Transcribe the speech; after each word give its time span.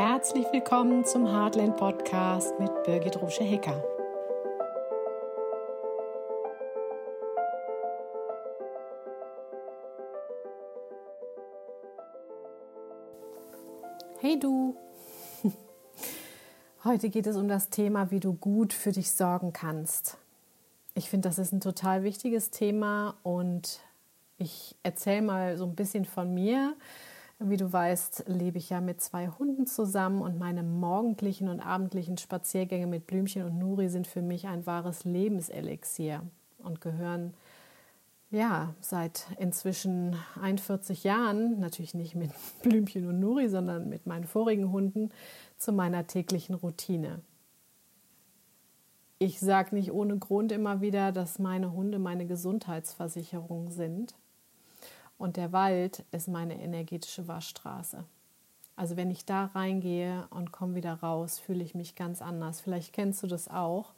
Herzlich 0.00 0.46
willkommen 0.52 1.04
zum 1.04 1.26
Heartland 1.26 1.76
Podcast 1.76 2.56
mit 2.60 2.70
Birgit 2.84 3.20
Rusche-Hecker. 3.20 3.82
Hey 14.20 14.38
du! 14.38 14.76
Heute 16.84 17.08
geht 17.08 17.26
es 17.26 17.36
um 17.36 17.48
das 17.48 17.68
Thema, 17.68 18.12
wie 18.12 18.20
du 18.20 18.34
gut 18.34 18.72
für 18.72 18.92
dich 18.92 19.10
sorgen 19.10 19.52
kannst. 19.52 20.16
Ich 20.94 21.10
finde, 21.10 21.28
das 21.28 21.40
ist 21.40 21.50
ein 21.50 21.60
total 21.60 22.04
wichtiges 22.04 22.50
Thema 22.50 23.16
und 23.24 23.80
ich 24.36 24.76
erzähle 24.84 25.22
mal 25.22 25.56
so 25.56 25.64
ein 25.64 25.74
bisschen 25.74 26.04
von 26.04 26.32
mir. 26.32 26.76
Wie 27.40 27.56
du 27.56 27.72
weißt, 27.72 28.24
lebe 28.26 28.58
ich 28.58 28.70
ja 28.70 28.80
mit 28.80 29.00
zwei 29.00 29.28
Hunden 29.28 29.66
zusammen 29.66 30.22
und 30.22 30.38
meine 30.38 30.64
morgendlichen 30.64 31.48
und 31.48 31.60
abendlichen 31.60 32.18
Spaziergänge 32.18 32.88
mit 32.88 33.06
Blümchen 33.06 33.44
und 33.44 33.58
Nuri 33.58 33.88
sind 33.88 34.08
für 34.08 34.22
mich 34.22 34.48
ein 34.48 34.66
wahres 34.66 35.04
Lebenselixier 35.04 36.22
und 36.58 36.80
gehören 36.80 37.34
ja 38.30 38.74
seit 38.80 39.26
inzwischen 39.38 40.16
41 40.42 41.04
Jahren, 41.04 41.60
natürlich 41.60 41.94
nicht 41.94 42.16
mit 42.16 42.32
Blümchen 42.62 43.06
und 43.06 43.20
Nuri, 43.20 43.48
sondern 43.48 43.88
mit 43.88 44.04
meinen 44.04 44.24
vorigen 44.24 44.72
Hunden, 44.72 45.10
zu 45.56 45.72
meiner 45.72 46.08
täglichen 46.08 46.56
Routine. 46.56 47.20
Ich 49.20 49.38
sage 49.38 49.76
nicht 49.76 49.92
ohne 49.92 50.18
Grund 50.18 50.50
immer 50.50 50.80
wieder, 50.80 51.12
dass 51.12 51.38
meine 51.38 51.72
Hunde 51.72 52.00
meine 52.00 52.26
Gesundheitsversicherung 52.26 53.70
sind. 53.70 54.14
Und 55.18 55.36
der 55.36 55.52
Wald 55.52 56.04
ist 56.12 56.28
meine 56.28 56.60
energetische 56.60 57.28
Waschstraße. 57.28 58.04
Also 58.76 58.96
wenn 58.96 59.10
ich 59.10 59.26
da 59.26 59.46
reingehe 59.46 60.28
und 60.30 60.52
komme 60.52 60.76
wieder 60.76 60.94
raus, 60.94 61.40
fühle 61.40 61.64
ich 61.64 61.74
mich 61.74 61.96
ganz 61.96 62.22
anders. 62.22 62.60
Vielleicht 62.60 62.92
kennst 62.92 63.22
du 63.24 63.26
das 63.26 63.48
auch. 63.48 63.92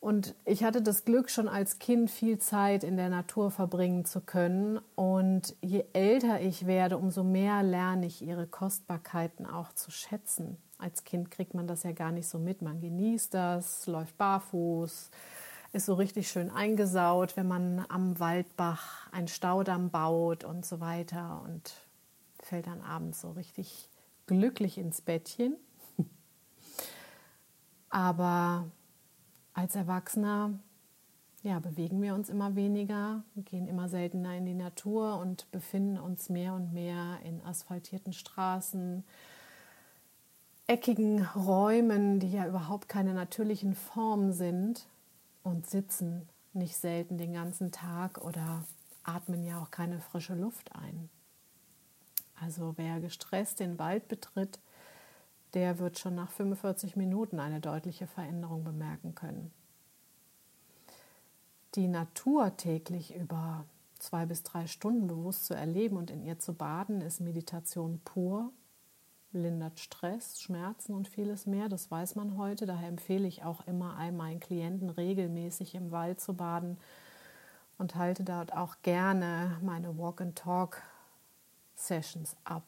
Und 0.00 0.34
ich 0.44 0.64
hatte 0.64 0.82
das 0.82 1.04
Glück, 1.06 1.30
schon 1.30 1.48
als 1.48 1.78
Kind 1.78 2.10
viel 2.10 2.38
Zeit 2.38 2.84
in 2.84 2.98
der 2.98 3.08
Natur 3.08 3.50
verbringen 3.50 4.04
zu 4.04 4.20
können. 4.20 4.80
Und 4.96 5.54
je 5.62 5.84
älter 5.94 6.42
ich 6.42 6.66
werde, 6.66 6.98
umso 6.98 7.22
mehr 7.22 7.62
lerne 7.62 8.04
ich 8.04 8.20
ihre 8.20 8.46
Kostbarkeiten 8.46 9.46
auch 9.46 9.72
zu 9.72 9.90
schätzen. 9.90 10.58
Als 10.76 11.04
Kind 11.04 11.30
kriegt 11.30 11.54
man 11.54 11.66
das 11.66 11.84
ja 11.84 11.92
gar 11.92 12.10
nicht 12.10 12.28
so 12.28 12.38
mit. 12.38 12.60
Man 12.60 12.80
genießt 12.80 13.32
das, 13.32 13.86
läuft 13.86 14.18
barfuß, 14.18 15.10
ist 15.74 15.86
so 15.86 15.94
richtig 15.94 16.28
schön 16.30 16.50
eingesaut, 16.50 17.36
wenn 17.36 17.48
man 17.48 17.84
am 17.88 18.20
Waldbach 18.20 19.10
einen 19.10 19.26
Staudamm 19.26 19.90
baut 19.90 20.44
und 20.44 20.64
so 20.64 20.78
weiter 20.78 21.42
und 21.44 21.74
fällt 22.38 22.68
dann 22.68 22.80
abends 22.80 23.20
so 23.20 23.32
richtig 23.32 23.88
glücklich 24.28 24.78
ins 24.78 25.00
Bettchen. 25.00 25.56
Aber 27.90 28.66
als 29.52 29.74
Erwachsener 29.74 30.52
ja, 31.42 31.58
bewegen 31.58 32.00
wir 32.00 32.14
uns 32.14 32.30
immer 32.30 32.54
weniger, 32.54 33.24
gehen 33.34 33.66
immer 33.66 33.88
seltener 33.88 34.36
in 34.36 34.46
die 34.46 34.54
Natur 34.54 35.18
und 35.18 35.50
befinden 35.50 35.98
uns 35.98 36.28
mehr 36.28 36.54
und 36.54 36.72
mehr 36.72 37.18
in 37.24 37.42
asphaltierten 37.42 38.12
Straßen, 38.12 39.02
eckigen 40.68 41.26
Räumen, 41.34 42.20
die 42.20 42.30
ja 42.30 42.46
überhaupt 42.46 42.88
keine 42.88 43.12
natürlichen 43.12 43.74
Formen 43.74 44.32
sind 44.32 44.86
und 45.44 45.68
sitzen 45.68 46.28
nicht 46.52 46.76
selten 46.76 47.18
den 47.18 47.32
ganzen 47.32 47.70
Tag 47.70 48.18
oder 48.18 48.64
atmen 49.04 49.44
ja 49.44 49.62
auch 49.62 49.70
keine 49.70 50.00
frische 50.00 50.34
Luft 50.34 50.74
ein. 50.74 51.08
Also 52.40 52.74
wer 52.76 52.98
gestresst 52.98 53.60
den 53.60 53.78
Wald 53.78 54.08
betritt, 54.08 54.58
der 55.52 55.78
wird 55.78 55.98
schon 55.98 56.16
nach 56.16 56.30
45 56.32 56.96
Minuten 56.96 57.38
eine 57.38 57.60
deutliche 57.60 58.08
Veränderung 58.08 58.64
bemerken 58.64 59.14
können. 59.14 59.52
Die 61.76 61.86
Natur 61.86 62.56
täglich 62.56 63.14
über 63.14 63.64
zwei 63.98 64.26
bis 64.26 64.42
drei 64.42 64.66
Stunden 64.66 65.06
bewusst 65.06 65.46
zu 65.46 65.54
erleben 65.54 65.96
und 65.96 66.10
in 66.10 66.22
ihr 66.22 66.38
zu 66.38 66.54
baden, 66.54 67.00
ist 67.00 67.20
Meditation 67.20 68.00
pur 68.04 68.50
lindert 69.34 69.80
Stress, 69.80 70.40
Schmerzen 70.40 70.94
und 70.94 71.08
vieles 71.08 71.44
mehr. 71.46 71.68
Das 71.68 71.90
weiß 71.90 72.14
man 72.14 72.38
heute. 72.38 72.64
Daher 72.66 72.88
empfehle 72.88 73.28
ich 73.28 73.44
auch 73.44 73.66
immer 73.66 73.96
all 73.98 74.12
meinen 74.12 74.40
Klienten 74.40 74.88
regelmäßig 74.90 75.74
im 75.74 75.90
Wald 75.90 76.20
zu 76.20 76.34
baden 76.34 76.78
und 77.78 77.96
halte 77.96 78.22
dort 78.24 78.52
auch 78.52 78.76
gerne 78.82 79.56
meine 79.62 79.96
Walk-and-Talk-Sessions 79.98 82.36
ab. 82.44 82.62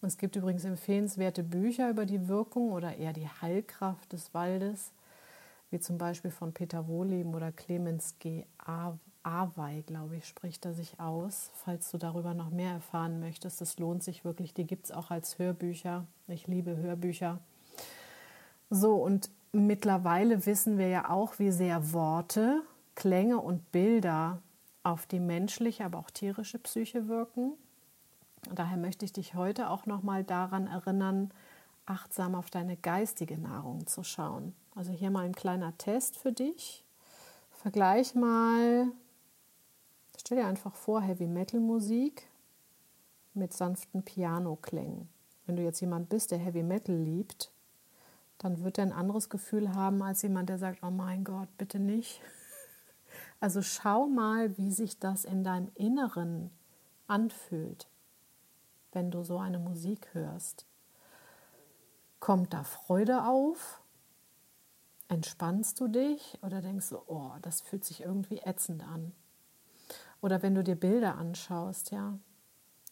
Es 0.00 0.16
gibt 0.16 0.36
übrigens 0.36 0.64
empfehlenswerte 0.64 1.42
Bücher 1.42 1.90
über 1.90 2.06
die 2.06 2.28
Wirkung 2.28 2.70
oder 2.70 2.96
eher 2.96 3.12
die 3.12 3.28
Heilkraft 3.28 4.12
des 4.12 4.32
Waldes, 4.32 4.92
wie 5.70 5.80
zum 5.80 5.98
Beispiel 5.98 6.30
von 6.30 6.52
Peter 6.52 6.86
Wohleben 6.86 7.34
oder 7.34 7.50
Clemens 7.50 8.16
G. 8.20 8.44
Awey, 9.28 9.82
glaube 9.82 10.16
ich, 10.16 10.26
spricht 10.26 10.64
er 10.64 10.72
sich 10.72 10.98
aus. 10.98 11.50
Falls 11.54 11.90
du 11.90 11.98
darüber 11.98 12.32
noch 12.32 12.48
mehr 12.48 12.72
erfahren 12.72 13.20
möchtest, 13.20 13.60
das 13.60 13.78
lohnt 13.78 14.02
sich 14.02 14.24
wirklich. 14.24 14.54
Die 14.54 14.66
gibt 14.66 14.86
es 14.86 14.92
auch 14.92 15.10
als 15.10 15.38
Hörbücher. 15.38 16.06
Ich 16.28 16.46
liebe 16.46 16.76
Hörbücher. 16.76 17.38
So, 18.70 18.94
und 18.94 19.28
mittlerweile 19.52 20.46
wissen 20.46 20.78
wir 20.78 20.88
ja 20.88 21.10
auch, 21.10 21.38
wie 21.38 21.50
sehr 21.50 21.92
Worte, 21.92 22.62
Klänge 22.94 23.38
und 23.38 23.70
Bilder 23.70 24.40
auf 24.82 25.06
die 25.06 25.20
menschliche, 25.20 25.84
aber 25.84 25.98
auch 25.98 26.10
tierische 26.10 26.58
Psyche 26.58 27.08
wirken. 27.08 27.52
Daher 28.54 28.78
möchte 28.78 29.04
ich 29.04 29.12
dich 29.12 29.34
heute 29.34 29.68
auch 29.68 29.84
noch 29.84 30.02
mal 30.02 30.24
daran 30.24 30.66
erinnern, 30.68 31.30
achtsam 31.84 32.34
auf 32.34 32.48
deine 32.50 32.76
geistige 32.76 33.38
Nahrung 33.38 33.86
zu 33.86 34.04
schauen. 34.04 34.54
Also 34.74 34.92
hier 34.92 35.10
mal 35.10 35.24
ein 35.24 35.34
kleiner 35.34 35.76
Test 35.76 36.16
für 36.16 36.32
dich. 36.32 36.84
Vergleich 37.50 38.14
mal 38.14 38.86
Stell 40.20 40.38
dir 40.38 40.46
einfach 40.46 40.74
vor, 40.74 41.00
Heavy 41.00 41.26
Metal 41.26 41.60
Musik 41.60 42.28
mit 43.34 43.52
sanften 43.52 44.02
Piano-Klängen. 44.02 45.08
Wenn 45.46 45.56
du 45.56 45.62
jetzt 45.62 45.80
jemand 45.80 46.08
bist, 46.08 46.32
der 46.32 46.38
Heavy 46.38 46.64
Metal 46.64 46.94
liebt, 46.94 47.52
dann 48.38 48.64
wird 48.64 48.78
er 48.78 48.84
ein 48.84 48.92
anderes 48.92 49.30
Gefühl 49.30 49.74
haben 49.74 50.02
als 50.02 50.22
jemand, 50.22 50.48
der 50.48 50.58
sagt, 50.58 50.82
oh 50.82 50.90
mein 50.90 51.24
Gott, 51.24 51.48
bitte 51.56 51.78
nicht. 51.78 52.20
Also 53.40 53.62
schau 53.62 54.08
mal, 54.08 54.58
wie 54.58 54.72
sich 54.72 54.98
das 54.98 55.24
in 55.24 55.44
deinem 55.44 55.70
Inneren 55.76 56.50
anfühlt, 57.06 57.88
wenn 58.92 59.12
du 59.12 59.22
so 59.22 59.38
eine 59.38 59.60
Musik 59.60 60.12
hörst. 60.12 60.66
Kommt 62.18 62.52
da 62.52 62.64
Freude 62.64 63.24
auf? 63.24 63.80
Entspannst 65.06 65.80
du 65.80 65.86
dich 65.86 66.36
oder 66.42 66.60
denkst 66.60 66.90
du, 66.90 66.98
oh, 67.06 67.30
das 67.40 67.60
fühlt 67.60 67.84
sich 67.84 68.02
irgendwie 68.02 68.38
ätzend 68.38 68.82
an? 68.82 69.12
Oder 70.20 70.42
wenn 70.42 70.54
du 70.54 70.64
dir 70.64 70.74
Bilder 70.74 71.16
anschaust, 71.16 71.90
ja, 71.90 72.18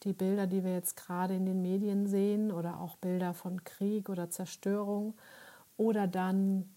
die 0.03 0.13
Bilder, 0.13 0.47
die 0.47 0.63
wir 0.63 0.73
jetzt 0.73 0.95
gerade 0.95 1.35
in 1.35 1.45
den 1.45 1.61
Medien 1.61 2.07
sehen 2.07 2.51
oder 2.51 2.79
auch 2.79 2.97
Bilder 2.97 3.33
von 3.33 3.63
Krieg 3.63 4.09
oder 4.09 4.29
Zerstörung 4.29 5.15
oder 5.75 6.07
dann 6.07 6.69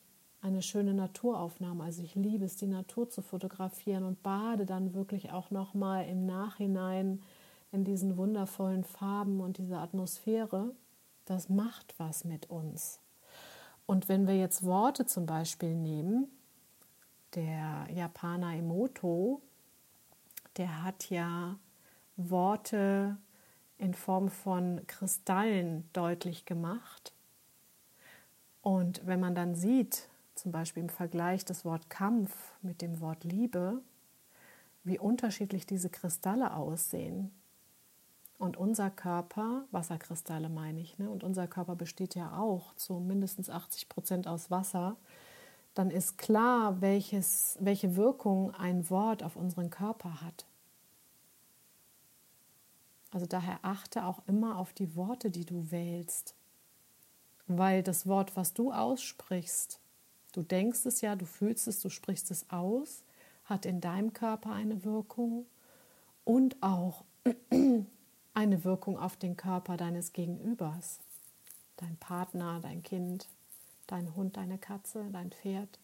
eine 0.42 0.62
schöne 0.62 0.94
Naturaufnahme. 0.94 1.84
Also 1.84 2.02
ich 2.02 2.14
liebe 2.14 2.46
es, 2.46 2.56
die 2.56 2.66
Natur 2.66 3.10
zu 3.10 3.22
fotografieren 3.22 4.04
und 4.04 4.22
bade 4.22 4.64
dann 4.64 4.94
wirklich 4.94 5.32
auch 5.32 5.50
noch 5.50 5.74
mal 5.74 6.06
im 6.06 6.24
Nachhinein 6.24 7.20
in 7.72 7.84
diesen 7.84 8.16
wundervollen 8.16 8.84
Farben 8.84 9.40
und 9.40 9.58
dieser 9.58 9.80
Atmosphäre. 9.80 10.74
Das 11.26 11.48
macht 11.48 11.94
was 11.98 12.24
mit 12.24 12.48
uns. 12.48 13.00
Und 13.86 14.08
wenn 14.08 14.26
wir 14.26 14.36
jetzt 14.36 14.64
Worte 14.64 15.04
zum 15.04 15.26
Beispiel 15.26 15.74
nehmen, 15.74 16.28
der 17.34 17.86
Japaner 17.94 18.54
Emoto 18.54 19.42
der 20.56 20.82
hat 20.82 21.10
ja 21.10 21.58
Worte 22.16 23.16
in 23.78 23.94
Form 23.94 24.28
von 24.28 24.86
Kristallen 24.86 25.88
deutlich 25.92 26.44
gemacht. 26.44 27.14
Und 28.62 29.06
wenn 29.06 29.20
man 29.20 29.34
dann 29.34 29.54
sieht, 29.54 30.08
zum 30.34 30.52
Beispiel 30.52 30.82
im 30.82 30.88
Vergleich 30.88 31.44
das 31.44 31.64
Wort 31.64 31.88
Kampf 31.90 32.52
mit 32.62 32.82
dem 32.82 33.00
Wort 33.00 33.24
Liebe, 33.24 33.80
wie 34.84 34.98
unterschiedlich 34.98 35.66
diese 35.66 35.90
Kristalle 35.90 36.54
aussehen. 36.54 37.30
Und 38.38 38.56
unser 38.56 38.90
Körper, 38.90 39.64
Wasserkristalle 39.70 40.48
meine 40.48 40.80
ich, 40.80 40.98
ne? 40.98 41.10
und 41.10 41.24
unser 41.24 41.46
Körper 41.46 41.76
besteht 41.76 42.14
ja 42.14 42.38
auch 42.38 42.74
zu 42.74 42.94
mindestens 42.94 43.50
80 43.50 43.90
Prozent 43.90 44.26
aus 44.26 44.50
Wasser, 44.50 44.96
dann 45.80 45.90
ist 45.90 46.18
klar, 46.18 46.82
welches, 46.82 47.56
welche 47.58 47.96
Wirkung 47.96 48.54
ein 48.54 48.90
Wort 48.90 49.22
auf 49.22 49.34
unseren 49.34 49.70
Körper 49.70 50.20
hat. 50.20 50.44
Also 53.10 53.24
daher 53.24 53.60
achte 53.62 54.04
auch 54.04 54.20
immer 54.26 54.58
auf 54.58 54.74
die 54.74 54.94
Worte, 54.94 55.30
die 55.30 55.46
du 55.46 55.70
wählst. 55.70 56.34
Weil 57.46 57.82
das 57.82 58.06
Wort, 58.06 58.36
was 58.36 58.52
du 58.52 58.72
aussprichst, 58.72 59.80
du 60.32 60.42
denkst 60.42 60.84
es 60.84 61.00
ja, 61.00 61.16
du 61.16 61.24
fühlst 61.24 61.66
es, 61.66 61.80
du 61.80 61.88
sprichst 61.88 62.30
es 62.30 62.44
aus, 62.50 63.02
hat 63.44 63.64
in 63.64 63.80
deinem 63.80 64.12
Körper 64.12 64.52
eine 64.52 64.84
Wirkung 64.84 65.46
und 66.24 66.62
auch 66.62 67.04
eine 68.34 68.64
Wirkung 68.64 68.98
auf 68.98 69.16
den 69.16 69.34
Körper 69.38 69.78
deines 69.78 70.12
Gegenübers. 70.12 71.00
dein 71.78 71.96
Partner, 71.96 72.60
dein 72.60 72.82
Kind, 72.82 73.28
dein 73.92 74.14
Hund, 74.14 74.36
deine 74.36 74.58
Katze, 74.58 75.08
dein 75.12 75.30
Pferd. 75.30 75.78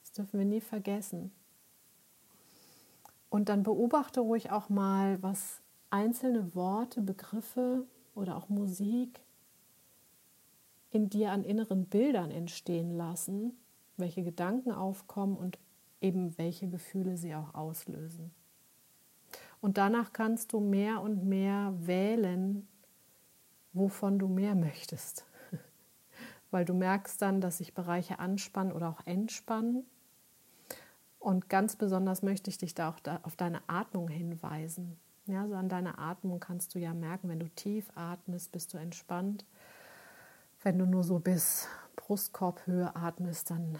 Das 0.00 0.12
dürfen 0.12 0.38
wir 0.38 0.46
nie 0.46 0.60
vergessen. 0.60 1.32
Und 3.30 3.48
dann 3.48 3.62
beobachte 3.62 4.20
ruhig 4.20 4.50
auch 4.50 4.68
mal, 4.68 5.22
was 5.22 5.60
einzelne 5.90 6.54
Worte, 6.54 7.00
Begriffe 7.00 7.84
oder 8.14 8.36
auch 8.36 8.48
Musik 8.48 9.20
in 10.90 11.10
dir 11.10 11.32
an 11.32 11.44
inneren 11.44 11.84
Bildern 11.86 12.30
entstehen 12.30 12.96
lassen, 12.96 13.52
welche 13.96 14.22
Gedanken 14.22 14.72
aufkommen 14.72 15.36
und 15.36 15.58
eben 16.00 16.36
welche 16.38 16.68
Gefühle 16.68 17.16
sie 17.16 17.34
auch 17.34 17.54
auslösen. 17.54 18.30
Und 19.60 19.76
danach 19.76 20.12
kannst 20.12 20.52
du 20.52 20.60
mehr 20.60 21.02
und 21.02 21.24
mehr 21.24 21.74
wählen, 21.78 22.66
wovon 23.72 24.18
du 24.18 24.28
mehr 24.28 24.54
möchtest. 24.54 25.26
Weil 26.50 26.64
du 26.64 26.74
merkst 26.74 27.20
dann, 27.20 27.40
dass 27.40 27.58
sich 27.58 27.74
Bereiche 27.74 28.18
anspannen 28.18 28.72
oder 28.72 28.88
auch 28.88 29.06
entspannen. 29.06 29.84
Und 31.18 31.48
ganz 31.48 31.76
besonders 31.76 32.22
möchte 32.22 32.48
ich 32.48 32.58
dich 32.58 32.74
da 32.74 32.88
auch 32.90 33.00
da 33.00 33.20
auf 33.22 33.36
deine 33.36 33.60
Atmung 33.68 34.08
hinweisen. 34.08 34.98
Ja, 35.26 35.46
so 35.46 35.54
an 35.54 35.68
deine 35.68 35.98
Atmung 35.98 36.40
kannst 36.40 36.74
du 36.74 36.78
ja 36.78 36.94
merken, 36.94 37.28
wenn 37.28 37.40
du 37.40 37.50
tief 37.50 37.90
atmest, 37.94 38.50
bist 38.52 38.72
du 38.72 38.78
entspannt. 38.78 39.44
Wenn 40.62 40.78
du 40.78 40.86
nur 40.86 41.04
so 41.04 41.18
bis 41.18 41.68
Brustkorbhöhe 41.96 42.96
atmest, 42.96 43.50
dann 43.50 43.78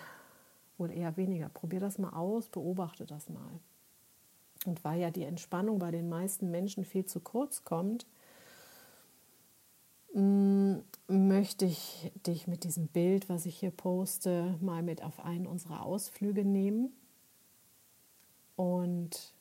wohl 0.76 0.90
eher 0.90 1.16
weniger. 1.16 1.48
Probier 1.48 1.80
das 1.80 1.98
mal 1.98 2.12
aus, 2.12 2.48
beobachte 2.48 3.06
das 3.06 3.28
mal. 3.30 3.60
Und 4.66 4.84
weil 4.84 5.00
ja 5.00 5.10
die 5.10 5.24
Entspannung 5.24 5.78
bei 5.78 5.90
den 5.90 6.08
meisten 6.08 6.50
Menschen 6.50 6.84
viel 6.84 7.06
zu 7.06 7.20
kurz 7.20 7.64
kommt, 7.64 8.06
mm, 10.14 10.57
möchte 11.08 11.64
ich 11.64 12.12
dich 12.26 12.46
mit 12.46 12.64
diesem 12.64 12.86
Bild, 12.86 13.28
was 13.28 13.46
ich 13.46 13.58
hier 13.58 13.70
poste, 13.70 14.56
mal 14.60 14.82
mit 14.82 15.02
auf 15.02 15.20
einen 15.20 15.46
unserer 15.46 15.84
Ausflüge 15.84 16.44
nehmen. 16.44 16.92
Und 18.56 19.34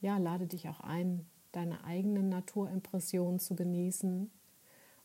ja, 0.00 0.18
lade 0.18 0.46
dich 0.46 0.68
auch 0.68 0.80
ein, 0.80 1.24
deine 1.52 1.84
eigenen 1.84 2.28
Naturimpressionen 2.28 3.38
zu 3.38 3.54
genießen 3.54 4.30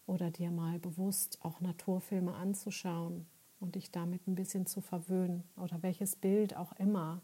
oder 0.07 0.31
dir 0.31 0.49
mal 0.49 0.79
bewusst 0.79 1.37
auch 1.43 1.61
Naturfilme 1.61 2.33
anzuschauen 2.33 3.27
und 3.59 3.75
dich 3.75 3.91
damit 3.91 4.27
ein 4.27 4.35
bisschen 4.35 4.65
zu 4.65 4.81
verwöhnen 4.81 5.43
oder 5.57 5.83
welches 5.83 6.15
Bild 6.15 6.55
auch 6.55 6.71
immer 6.73 7.21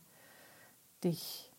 dich 1.03 1.51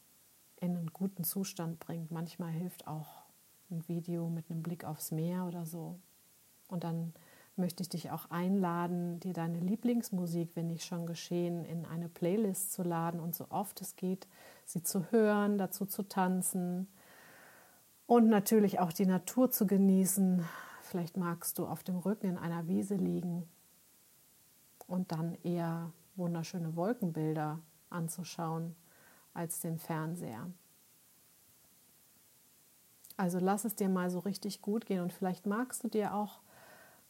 in 0.60 0.76
einen 0.76 0.92
guten 0.92 1.24
Zustand 1.24 1.80
bringt. 1.80 2.12
Manchmal 2.12 2.52
hilft 2.52 2.86
auch 2.86 3.24
ein 3.70 3.86
Video 3.88 4.28
mit 4.28 4.48
einem 4.48 4.62
Blick 4.62 4.84
aufs 4.84 5.10
Meer 5.10 5.44
oder 5.46 5.66
so. 5.66 5.98
Und 6.68 6.84
dann 6.84 7.12
möchte 7.56 7.82
ich 7.82 7.88
dich 7.88 8.10
auch 8.10 8.30
einladen, 8.30 9.18
dir 9.20 9.32
deine 9.32 9.60
Lieblingsmusik, 9.60 10.50
wenn 10.54 10.66
nicht 10.68 10.84
schon 10.84 11.06
geschehen, 11.06 11.64
in 11.64 11.86
eine 11.86 12.08
Playlist 12.08 12.72
zu 12.72 12.82
laden 12.82 13.18
und 13.20 13.34
so 13.34 13.46
oft 13.48 13.80
es 13.80 13.96
geht, 13.96 14.28
sie 14.64 14.82
zu 14.82 15.10
hören, 15.10 15.56
dazu 15.58 15.86
zu 15.86 16.02
tanzen 16.02 16.86
und 18.06 18.28
natürlich 18.28 18.78
auch 18.78 18.92
die 18.92 19.06
Natur 19.06 19.50
zu 19.50 19.66
genießen. 19.66 20.44
Vielleicht 20.82 21.16
magst 21.16 21.58
du 21.58 21.66
auf 21.66 21.82
dem 21.82 21.96
Rücken 21.98 22.28
in 22.28 22.38
einer 22.38 22.68
Wiese 22.68 22.94
liegen 22.94 23.48
und 24.86 25.12
dann 25.12 25.36
eher 25.42 25.92
wunderschöne 26.14 26.76
Wolkenbilder 26.76 27.58
anzuschauen 27.90 28.76
als 29.34 29.60
den 29.60 29.78
Fernseher. 29.78 30.50
Also 33.16 33.38
lass 33.38 33.64
es 33.64 33.74
dir 33.74 33.88
mal 33.88 34.10
so 34.10 34.18
richtig 34.20 34.60
gut 34.60 34.86
gehen 34.86 35.00
und 35.00 35.12
vielleicht 35.12 35.46
magst 35.46 35.82
du 35.82 35.88
dir 35.88 36.14
auch 36.14 36.40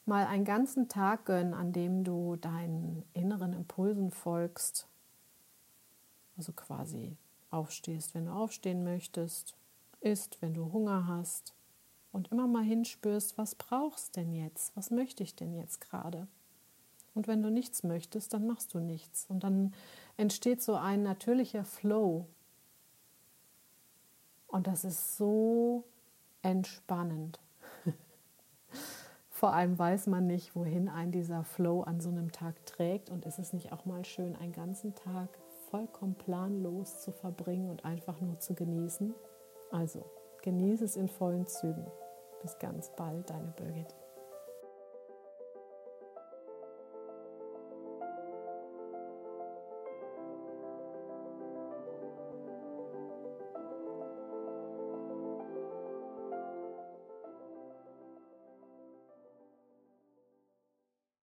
mal 0.06 0.26
einen 0.26 0.44
ganzen 0.44 0.88
Tag 0.88 1.26
gönnen, 1.26 1.54
an 1.54 1.72
dem 1.72 2.04
du 2.04 2.36
deinen 2.36 3.04
inneren 3.12 3.52
Impulsen 3.52 4.10
folgst. 4.10 4.86
Also 6.36 6.52
quasi 6.52 7.16
aufstehst, 7.50 8.14
wenn 8.14 8.26
du 8.26 8.32
aufstehen 8.32 8.84
möchtest, 8.84 9.56
isst, 10.00 10.40
wenn 10.42 10.54
du 10.54 10.72
Hunger 10.72 11.06
hast 11.06 11.54
und 12.12 12.30
immer 12.30 12.46
mal 12.46 12.62
hinspürst, 12.62 13.38
was 13.38 13.54
brauchst 13.54 14.16
denn 14.16 14.32
jetzt? 14.32 14.76
Was 14.76 14.90
möchte 14.90 15.22
ich 15.22 15.34
denn 15.34 15.54
jetzt 15.54 15.80
gerade? 15.80 16.28
Und 17.14 17.26
wenn 17.26 17.42
du 17.42 17.50
nichts 17.50 17.82
möchtest, 17.82 18.34
dann 18.34 18.46
machst 18.46 18.74
du 18.74 18.78
nichts. 18.78 19.24
Und 19.28 19.42
dann 19.42 19.74
entsteht 20.18 20.62
so 20.62 20.74
ein 20.74 21.02
natürlicher 21.02 21.64
Flow. 21.64 22.26
Und 24.48 24.66
das 24.66 24.84
ist 24.84 25.16
so 25.16 25.84
entspannend. 26.42 27.40
Vor 29.36 29.52
allem 29.52 29.78
weiß 29.78 30.06
man 30.06 30.26
nicht, 30.26 30.56
wohin 30.56 30.88
ein 30.88 31.12
dieser 31.12 31.44
Flow 31.44 31.82
an 31.82 32.00
so 32.00 32.08
einem 32.08 32.32
Tag 32.32 32.54
trägt. 32.64 33.10
Und 33.10 33.26
ist 33.26 33.38
es 33.38 33.52
nicht 33.52 33.70
auch 33.70 33.84
mal 33.84 34.02
schön, 34.02 34.34
einen 34.34 34.54
ganzen 34.54 34.94
Tag 34.94 35.28
vollkommen 35.68 36.14
planlos 36.14 37.02
zu 37.02 37.12
verbringen 37.12 37.68
und 37.68 37.84
einfach 37.84 38.18
nur 38.22 38.38
zu 38.38 38.54
genießen? 38.54 39.14
Also, 39.70 40.06
genieße 40.40 40.86
es 40.86 40.96
in 40.96 41.08
vollen 41.08 41.46
Zügen. 41.46 41.86
Bis 42.40 42.58
ganz 42.58 42.90
bald, 42.96 43.28
deine 43.28 43.52
Birgit. 43.58 43.94